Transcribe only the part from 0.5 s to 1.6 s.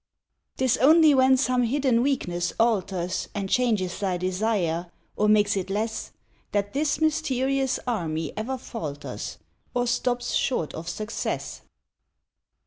'Tis only when